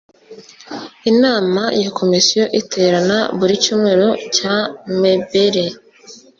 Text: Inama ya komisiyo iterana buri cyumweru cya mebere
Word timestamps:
Inama 1.11 1.63
ya 1.83 1.89
komisiyo 1.97 2.43
iterana 2.61 3.17
buri 3.37 3.53
cyumweru 3.63 4.07
cya 4.35 4.55
mebere 5.01 5.63